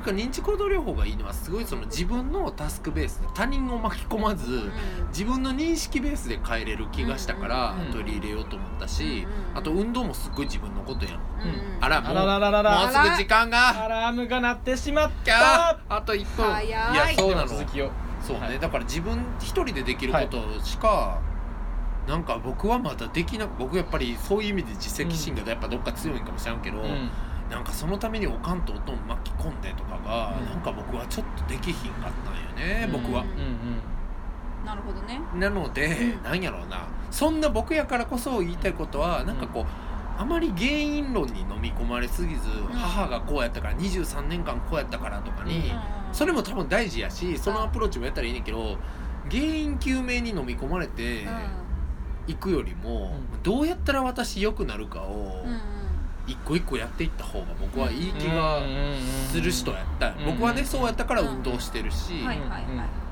[0.09, 4.71] か認知行動療法がいいのはすごいその自分のタスクベースで他人を巻き込まず、
[5.09, 11.21] 自分の認識ベースで変えれる気がしたからうん取り入れようと思ったし、うんあと運動もすっごい自分のことやん、うん
[11.81, 13.85] あらもうあらららららもうすぐ時間が。
[13.85, 15.81] アラームが鳴ってしまった。
[15.89, 15.97] ー。
[15.97, 16.71] あと1分早い。
[16.71, 17.47] やそうなの。
[17.47, 17.91] 続きを。
[18.21, 18.59] そうね、はい。
[18.59, 21.21] だから自分一人でできることしか
[22.09, 27.11] なんか僕はまだできな僕やっぱりそういう意味で自責心がやっぱどっか強いんかもしれんけど、うん
[27.51, 30.47] なんかそのためにおかんとおとん巻き込んでとかが、うん。
[30.47, 32.93] なんか僕はちょっとできひんかったんよね、うん。
[33.03, 33.23] 僕は。
[33.23, 33.25] う。
[33.25, 34.67] うんうん。
[34.67, 35.21] なるほどね。
[35.35, 36.23] なので、うん。
[36.23, 36.87] なんやろうな。
[37.11, 39.65] そんな僕やからこそ言いたいことはなんかこう、
[40.21, 42.41] あまり原因論に飲み込まれすぎず、
[42.73, 45.73] 母がこうやったから23年間こうやったからとかに、
[46.13, 48.79] それも多分大事やしそのアプローチもやったらいいねんけど
[49.31, 51.29] 原因究明に飲み込まれて
[52.27, 53.43] いくよりも、うん。
[53.45, 55.61] どうやったら私良くなるかをうんうん
[56.29, 58.61] 一個一個やっていった方が僕はいい気が
[59.31, 62.63] する人やった、うん僕はねそうやったから運動してるし、はいはいはい。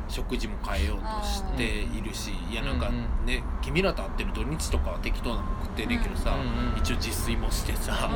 [0.08, 2.54] 食事も変えようとしているしい。
[2.54, 2.90] やなんか
[3.24, 6.36] ね君らと会ってる土日とかは適当なもん食ってんねんけどさ、
[6.76, 8.08] 一応自炊もしてさ、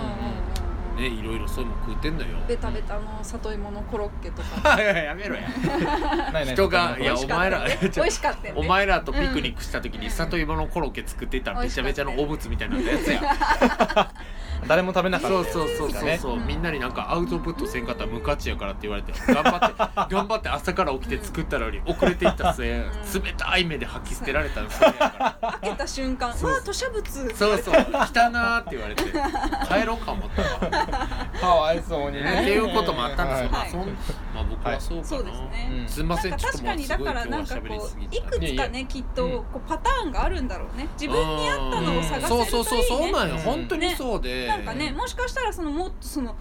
[0.96, 2.38] ねいろいろそういうの食うてんのよ。
[2.46, 4.76] ベタベタの里芋のコロッケとか。
[4.80, 5.48] いややめろや。
[6.44, 8.60] 人がいやお前ら美味しかったよね。
[8.60, 13.20] お前らとピクニックした時に里芋のコロッケ作ってたらべちゃべちゃのお物みたいなやつや
[14.66, 15.50] 誰も食べなかった。
[15.52, 19.12] そうそうそうそうそう、うんみんなになんかアウトプットせんかったら無価値やからって言われて。
[19.32, 22.82] 頑張って 頑張って朝から起きて作ったのに遅れていった末、ん。
[22.82, 25.50] 冷たい目で吐き捨てられたのそれやから。
[25.60, 27.34] 開けた瞬間そうわあ吐砂物。
[27.34, 27.74] そうそう。
[27.74, 29.04] 来たなーって言われて。
[29.68, 31.28] 帰ろうか思ったわ。
[31.40, 33.74] かわいそうにっていうこともあったんですよ、まあはい
[34.34, 35.70] まあ僕はそうかな、そうですね。
[35.80, 35.88] うん。
[35.88, 36.36] すいません。
[36.36, 38.16] ちょっともう確かにだすごい今日はからなんかこすぎた。
[38.16, 40.88] ういくつかねきっとこうパターンがあるんだろうね。
[40.98, 42.44] 自分に合ったのを探せるといいね。
[42.44, 42.82] そうそうそう。
[42.84, 46.34] そうなんよ、うん本当にそうで、なんかねもしかしたらそのもっとその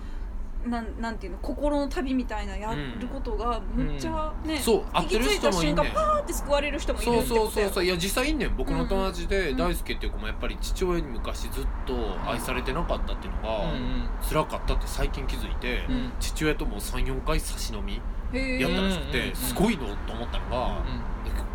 [0.66, 5.86] なんなんていうの心の旅みたいなやることがむっちゃね、そう合ってる人もいんねん。
[5.86, 7.86] 瞬間パーって救われる人もいるそうそうそうそう。
[7.86, 8.56] いや実際いんねん。
[8.58, 9.58] 僕の友達でうん。
[9.58, 11.96] 大輔っていう子もやっぱり父親に昔ずっと
[12.30, 13.74] 愛されてなかったっていうのが
[14.28, 16.12] 辛かったって最近気づいて、うん。
[16.20, 18.02] 父親ともう34回差し飲み
[18.34, 19.36] やったらしくて、うん。
[19.36, 20.84] すごいのと思ったのが、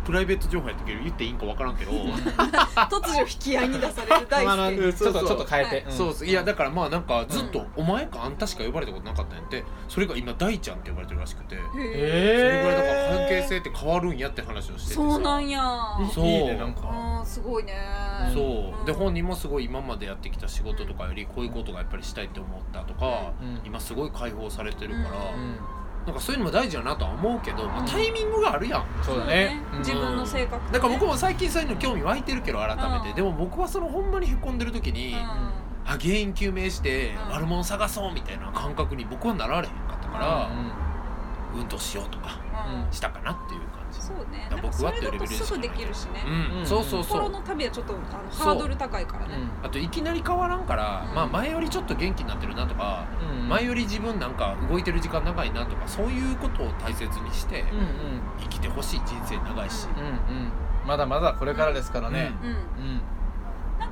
[0.05, 0.93] プライベート情報やったけ？
[0.93, 1.91] ど言っていいんか分からんけど、
[2.91, 5.85] 突如引き合いに出される大輔ちょっとちょっと変えて、はい。
[5.89, 6.27] そうそう。
[6.27, 9.63] いやだからまあなんかずっとうん「お前かあんたしか呼ばれたことなかったんやって。
[9.87, 14.93] それが今大ちゃんって呼ばれてるらしくて、へえそえれぐらいだから関係性って変わるんやって話をしててさ。
[14.95, 15.61] そうなんや。
[16.13, 16.25] そう。
[16.25, 17.23] いいねなんか。
[17.25, 17.73] すごいね。
[18.31, 18.85] そう。
[18.85, 18.95] でん。
[18.95, 23.61] 本人もすごい今までやってきた仕事とかよりこういうことがやっぱりしたいって思ったとか、うん。
[23.65, 25.57] 今すごい解放されてるから、うん
[26.05, 29.59] なんかそういうのも大事だなとは思うけど、まあ、タイミングがあるやん、そうだね。
[29.73, 29.79] うん。
[29.79, 30.73] 自分の性格とね。
[30.73, 33.15] だから僕も最近そういうの興味湧いてるけど改めて、うん。
[33.15, 35.17] でも僕はそのほんまにへこんでる時に、うん。
[35.17, 37.31] あ原因究明してうん。
[37.31, 40.49] 悪者探そうみたいな感覚に僕はなられへんかったから、
[41.55, 42.39] 運動しようとか
[42.87, 42.93] うん。
[42.93, 43.61] したかなっていう
[44.83, 46.23] 感じそうねだから僕はなんかそれだとっていうレベルすぐできるしね。
[46.25, 46.65] うん、うん。
[46.65, 47.21] そうそうそう。
[47.21, 49.33] 心の旅はちょっとあのハードル高いからね。
[49.63, 51.11] あといきなり変わらんから、う。
[51.11, 53.45] んまあ前よりちょっと元気になってるなとか、う。
[53.45, 56.07] ん前より自分なんか動いてる時間長いなとかそう。
[56.07, 56.35] いう。
[56.35, 57.75] ことを大切にしてう。
[57.75, 57.81] んう。
[57.81, 57.85] ん
[58.39, 60.01] 生きてほしい人生長いし、う。
[60.01, 60.39] んう。
[60.39, 60.51] ん
[60.85, 62.45] まだまだこれからですからねう。
[62.45, 62.51] んう。
[62.53, 63.01] んなん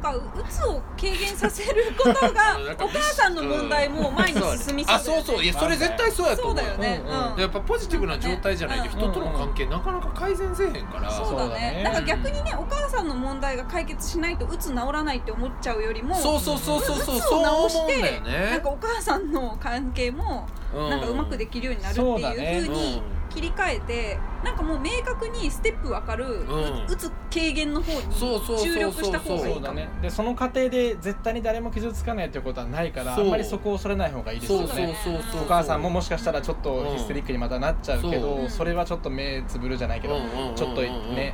[0.03, 5.43] かうつを軽減させることが お母さんの問題も前に進みそうあそうそう。
[5.43, 6.57] いやそれ絶対そうやと思う。
[6.57, 7.01] そうだよね。
[7.05, 7.33] うんうん。
[7.33, 7.39] うん。
[7.39, 11.09] やっぱポジティブな状態じゃないと人との関係なかなか改善せえへんから。
[11.09, 11.71] そうだそうだね。
[11.77, 17.19] ねなんか逆にねお母さんの問題が解決しないとうつ治らないって思っちゃうよりもそうそうそうそうそう。
[17.19, 22.57] そうを治し思うんだよてなんねかお母さんの関係もなんかうまくできるようになるってそうだね。
[22.57, 23.01] いう風に
[23.33, 26.85] 切り替えてなんかもう明確にステップ分かるううん。
[26.87, 28.13] うつ軽減の方に
[28.61, 29.89] 注力した方がいいそうだね。
[30.01, 33.27] でその過程で絶対に誰も傷つかないということはないからあそう。
[33.27, 35.41] んまりそこを恐れない方がいいですそうよねそうそうそう。
[35.43, 38.41] お母さんももしかしたらちょっとヒステリックにまたなっちゃうけそう。
[38.43, 41.33] どそれはちょっと目つぶるじゃないけどうんうんうんうんちょっとね。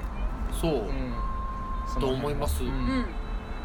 [0.61, 1.13] そう、うん。
[1.93, 2.63] そのと思います。
[2.63, 3.05] ううんん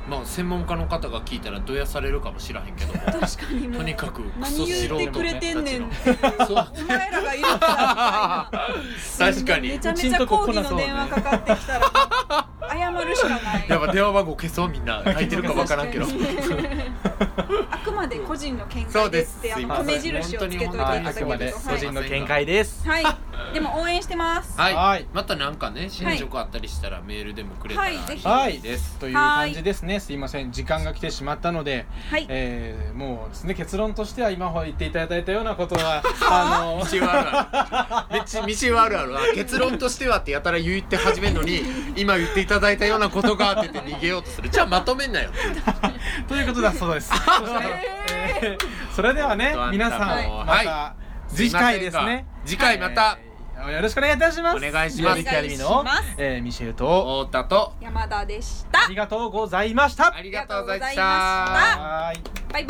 [0.09, 3.01] まあ専門家の方が聞いたらどやされるかもしらへんけども。
[3.01, 3.73] 確かに。
[3.73, 5.87] とにかくクソ何言ってくれてんねん。
[5.87, 5.95] って
[6.47, 6.67] そう。
[6.77, 8.51] お前らがいるか
[9.19, 9.69] ら確かに。
[9.69, 13.69] めちゃめちゃ抗議の電話かかってきたら謝るしかない。
[13.69, 15.03] やっぱ電話番号消そうみんな。
[15.05, 16.07] 書いてるか分からんけど。
[17.71, 20.79] あくまで個人の見解そうでですすってあの米印をつけといていただけると。
[20.85, 22.87] はいあくまで個人の見解です。
[22.89, 23.05] はい、
[23.55, 24.59] でも応援してます。
[24.59, 25.07] はい、はい。
[25.13, 28.27] またなんかね進捗あったりしたらメールでもくれたらいはいぜひ。
[28.27, 28.57] はい。
[28.57, 28.61] い。
[28.61, 30.01] ですという感じですね。
[30.01, 30.51] すいません。
[30.51, 38.15] 時間が来てしまったのではい、えーもうですね結論としては今ほど言っていただいたようなことは あの道はあるある。
[38.15, 39.13] めっちゃ道はあるある。
[39.13, 41.63] わ結論としてはってやたら言って始めるのに
[41.97, 44.51] 今言っていただいたようなことがって言って逃げようとする。
[44.51, 45.31] じゃあまとめんなよ。
[46.29, 47.13] ということだそうです。
[48.43, 48.95] えー。
[48.95, 50.29] それではねはい皆さんはい。
[50.45, 50.95] また
[51.29, 52.27] 次回ですね。
[52.45, 53.19] 次回また。
[53.21, 54.57] えーよろしくお願いいたします。
[54.57, 55.85] お願いしますリアルアカデミーの
[56.19, 60.15] えーミシェルと太田と山田でしたありがとうございました。
[60.15, 61.03] ありがとうございました。
[61.03, 62.19] バイ
[62.53, 62.65] バイ